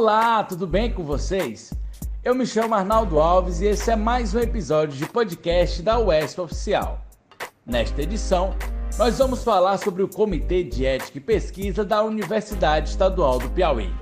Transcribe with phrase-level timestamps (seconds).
[0.00, 1.74] Olá, tudo bem com vocês?
[2.24, 6.40] Eu me chamo Arnaldo Alves e esse é mais um episódio de podcast da UESP
[6.40, 7.02] Oficial.
[7.66, 8.54] Nesta edição,
[8.96, 13.92] nós vamos falar sobre o Comitê de Ética e Pesquisa da Universidade Estadual do Piauí.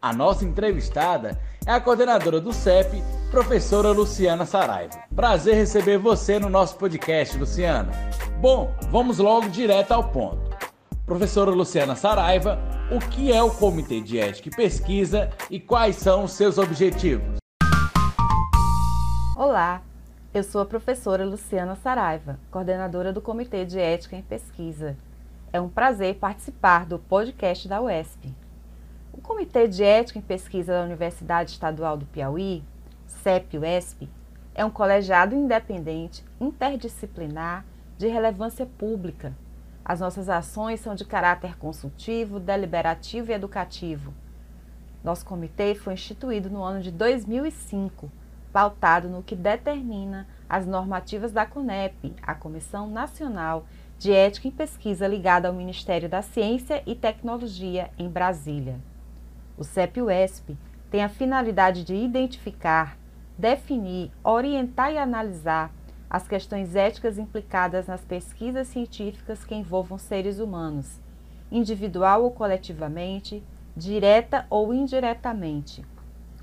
[0.00, 5.00] A nossa entrevistada é a coordenadora do CEP, professora Luciana Saraiva.
[5.14, 7.92] Prazer receber você no nosso podcast, Luciana.
[8.40, 10.48] Bom, vamos logo direto ao ponto.
[11.04, 12.58] Professora Luciana Saraiva,
[12.90, 17.38] o que é o Comitê de Ética e Pesquisa e quais são os seus objetivos?
[19.36, 19.80] Olá,
[20.34, 24.96] eu sou a professora Luciana Saraiva, coordenadora do Comitê de Ética em Pesquisa.
[25.52, 28.34] É um prazer participar do podcast da UESP.
[29.12, 32.64] O Comitê de Ética em Pesquisa da Universidade Estadual do Piauí,
[33.06, 34.08] CEP-UESP,
[34.52, 37.64] é um colegiado independente, interdisciplinar,
[37.96, 39.32] de relevância pública.
[39.90, 44.14] As nossas ações são de caráter consultivo, deliberativo e educativo.
[45.02, 48.08] Nosso comitê foi instituído no ano de 2005
[48.52, 53.66] pautado no que determina as normativas da CONEP, a Comissão Nacional
[53.98, 58.78] de Ética em Pesquisa ligada ao Ministério da Ciência e Tecnologia em Brasília.
[59.58, 60.56] O CEP-UESP
[60.88, 62.96] tem a finalidade de identificar,
[63.36, 65.72] definir, orientar e analisar
[66.10, 71.00] as questões éticas implicadas nas pesquisas científicas que envolvam seres humanos,
[71.50, 73.42] individual ou coletivamente,
[73.76, 75.84] direta ou indiretamente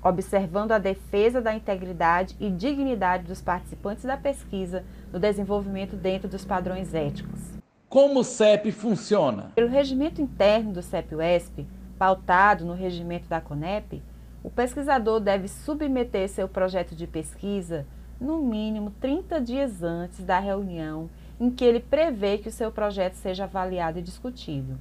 [0.02, 6.44] observando a defesa da integridade e dignidade dos participantes da pesquisa no desenvolvimento dentro dos
[6.44, 7.40] padrões éticos.
[7.88, 9.50] Como o CEP funciona?
[9.54, 11.66] Pelo regimento interno do CEP-UESP,
[11.98, 14.02] pautado no regimento da CONEP,
[14.42, 17.86] o pesquisador deve submeter seu projeto de pesquisa
[18.20, 21.08] no mínimo 30 dias antes da reunião
[21.40, 24.78] em que ele prevê que o seu projeto seja avaliado e discutido.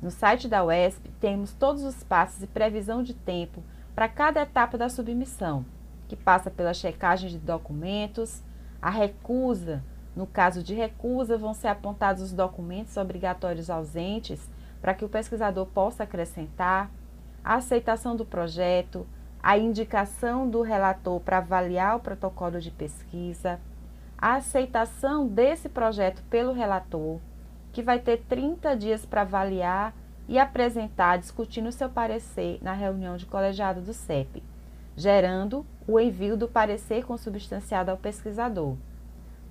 [0.00, 3.62] No site da UESP temos todos os passos e previsão de tempo
[3.94, 5.64] para cada etapa da submissão,
[6.08, 8.42] que passa pela checagem de documentos,
[8.80, 9.84] a recusa.
[10.16, 15.66] No caso de recusa, vão ser apontados os documentos obrigatórios ausentes para que o pesquisador
[15.66, 16.90] possa acrescentar,
[17.44, 19.06] a aceitação do projeto,
[19.42, 23.58] a indicação do relator para avaliar o protocolo de pesquisa,
[24.16, 27.18] a aceitação desse projeto pelo relator,
[27.72, 29.92] que vai ter 30 dias para avaliar
[30.28, 34.42] e apresentar discutindo seu parecer na reunião de colegiado do CEP,
[34.96, 38.76] gerando o envio do parecer consubstanciado ao pesquisador.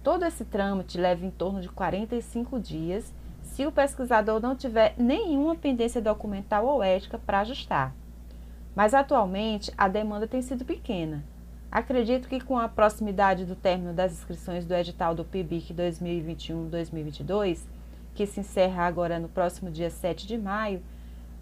[0.02, 3.14] Todo esse trâmite leva em torno de 45 dias
[3.44, 7.94] se o pesquisador não tiver nenhuma pendência documental ou ética para ajustar.
[8.76, 11.24] Mas atualmente a demanda tem sido pequena.
[11.72, 17.60] Acredito que com a proximidade do término das inscrições do edital do PIBIC 2021-2022,
[18.14, 20.82] que se encerra agora no próximo dia 7 de maio,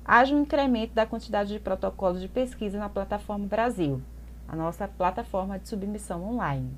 [0.06, 4.02] haja um incremento da quantidade de protocolos de pesquisa na plataforma Brasil,
[4.48, 6.72] a nossa plataforma de submissão online.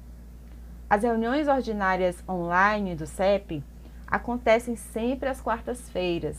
[0.89, 3.63] As reuniões ordinárias online do CEP
[4.07, 6.37] acontecem sempre às quartas-feiras.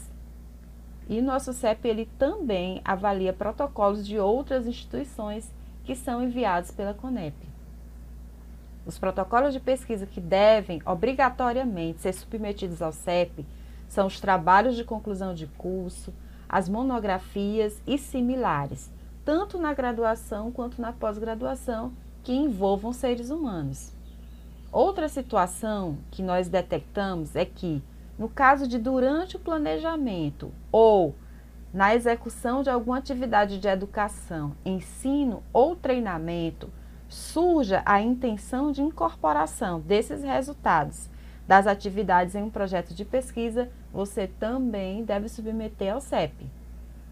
[1.12, 5.52] E nosso CEP ele também avalia protocolos de outras instituições
[5.84, 7.36] que são enviados pela CONEP.
[8.86, 13.44] Os protocolos de pesquisa que devem obrigatoriamente ser submetidos ao CEP
[13.90, 16.14] são os trabalhos de conclusão de curso,
[16.48, 18.90] as monografias e similares,
[19.22, 21.92] tanto na graduação quanto na pós-graduação,
[22.24, 23.92] que envolvam seres humanos.
[24.72, 27.82] Outra situação que nós detectamos é que,
[28.22, 31.12] no caso de durante o planejamento ou
[31.75, 36.71] na execução de alguma atividade de educação, ensino ou treinamento,
[37.09, 41.10] surja a intenção de incorporação desses resultados
[41.49, 46.49] das atividades em um projeto de pesquisa, você também deve submeter ao CEP.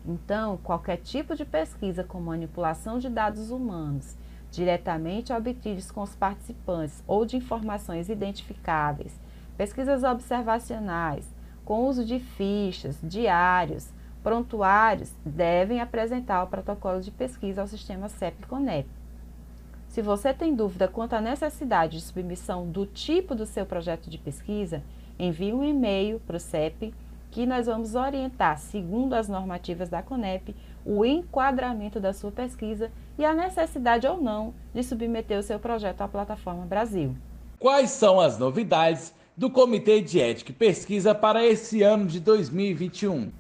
[0.07, 4.17] Então, qualquer tipo de pesquisa com manipulação de dados humanos
[4.49, 9.19] diretamente obtidos com os participantes ou de informações identificáveis,
[9.61, 11.29] pesquisas observacionais,
[11.67, 13.91] com uso de fichas, diários,
[14.23, 18.89] prontuários, devem apresentar o protocolo de pesquisa ao sistema CEP-CONEP.
[19.87, 24.17] Se você tem dúvida quanto à necessidade de submissão do tipo do seu projeto de
[24.17, 24.83] pesquisa,
[25.19, 26.95] envie um e-mail para o CEP
[27.31, 30.57] que nós vamos orientar, segundo as normativas da CONEP,
[30.87, 36.01] o enquadramento da sua pesquisa e a necessidade ou não de submeter o seu projeto
[36.01, 37.15] à plataforma Brasil.
[37.59, 43.33] Quais são as novidades do Comitê de Ética e Pesquisa para esse ano de 2021?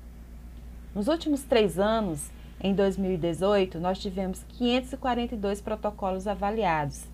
[0.94, 7.04] Nos últimos três anos, em 2018, nós tivemos 542 protocolos avaliados.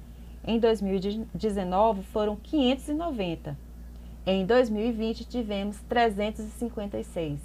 [0.47, 3.59] Em 2019, foram 590.
[4.25, 7.41] Em 2020, tivemos 356.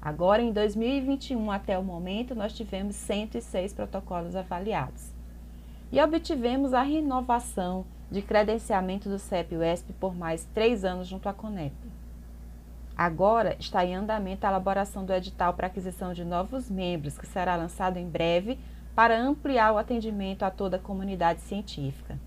[0.00, 5.10] Agora, em 2021, até o momento, nós tivemos 106 protocolos avaliados.
[5.90, 11.74] E obtivemos a renovação de credenciamento do CEP-UESP por mais três anos junto à CONEP.
[12.96, 17.56] Agora está em andamento a elaboração do edital para aquisição de novos membros, que será
[17.56, 18.58] lançado em breve
[18.94, 22.18] para ampliar o atendimento a toda a comunidade científica.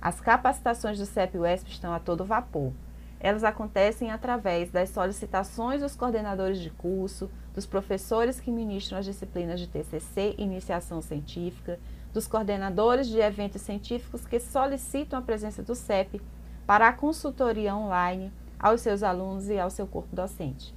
[0.00, 2.72] As capacitações do CEP-UESP estão a todo vapor.
[3.20, 9.58] Elas acontecem através das solicitações dos coordenadores de curso, dos professores que ministram as disciplinas
[9.58, 11.80] de TCC e iniciação científica,
[12.12, 16.20] dos coordenadores de eventos científicos que solicitam a presença do CEP
[16.66, 20.74] para a consultoria online aos seus alunos e ao seu corpo docente.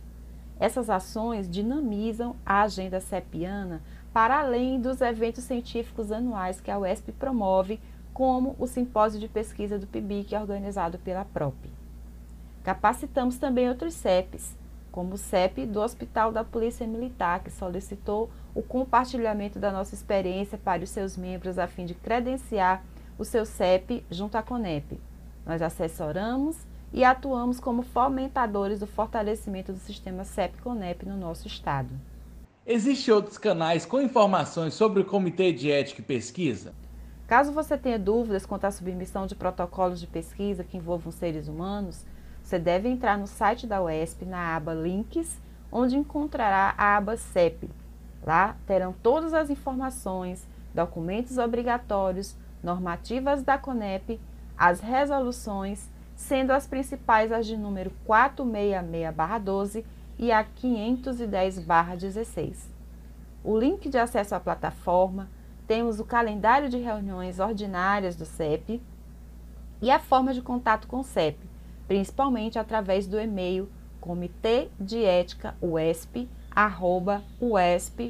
[0.60, 3.82] Essas ações dinamizam a agenda CEPiana
[4.14, 7.80] para além dos eventos científicos anuais que a UESP promove,
[8.14, 11.56] como o Simpósio de Pesquisa do PIBIC, organizado pela PROP.
[12.64, 14.56] Capacitamos também outros CEPs,
[14.92, 20.58] como o CEP do Hospital da Polícia Militar, que solicitou o compartilhamento da nossa experiência
[20.58, 22.84] para os seus membros a fim de credenciar
[23.18, 25.00] o seu CEP junto à CONEP.
[25.46, 26.58] Nós assessoramos
[26.94, 31.90] e atuamos como fomentadores do fortalecimento do sistema CEP-CONEP no nosso estado.
[32.66, 36.74] Existem outros canais com informações sobre o Comitê de Ética e Pesquisa?
[37.28, 42.06] Caso você tenha dúvidas quanto à submissão de protocolos de pesquisa que envolvam seres humanos,
[42.44, 45.40] você deve entrar no site da UESP na aba Links,
[45.72, 47.70] onde encontrará a aba CEP.
[48.26, 54.18] Lá terão todas as informações, documentos obrigatórios, normativas da CONEP,
[54.58, 59.84] as resoluções, sendo as principais as de número 466-12
[60.20, 62.70] e a 510-16.
[63.44, 65.28] O link de acesso à plataforma,
[65.68, 68.80] temos o calendário de reuniões ordinárias do CEP
[69.82, 71.50] e a forma de contato com o CEP
[71.92, 73.68] principalmente através do e-mail
[74.00, 76.30] comitê de ética arroba
[77.40, 78.02] uesp.br,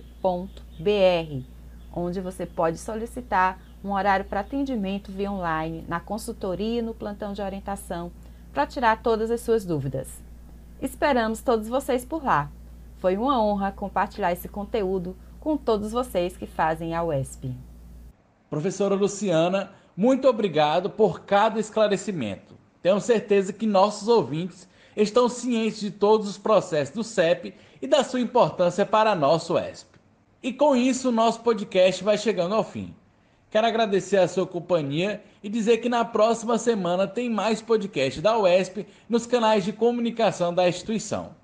[1.93, 7.33] onde você pode solicitar um horário para atendimento via online, na consultoria e no plantão
[7.33, 8.11] de orientação,
[8.53, 10.07] para tirar todas as suas dúvidas.
[10.81, 12.49] Esperamos todos vocês por lá.
[12.97, 17.55] Foi uma honra compartilhar esse conteúdo com todos vocês que fazem a UESP.
[18.49, 22.55] Professora Luciana, muito obrigado por cada esclarecimento.
[22.81, 28.03] Tenho certeza que nossos ouvintes estão cientes de todos os processos do CEP e da
[28.03, 29.89] sua importância para nosso ESP.
[30.43, 32.93] E com isso, nosso podcast vai chegando ao fim.
[33.51, 38.37] Quero agradecer a sua companhia e dizer que na próxima semana tem mais podcast da
[38.37, 41.35] UESP nos canais de comunicação da instituição.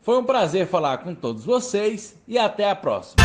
[0.00, 3.22] Foi um prazer falar com todos vocês e até a próxima.